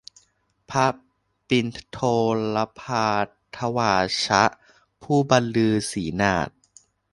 [0.69, 0.87] พระ
[1.47, 1.99] ปิณโฑ
[2.55, 4.43] ลภารทวาชะ
[5.01, 6.49] ผู้บันลือสีหนาท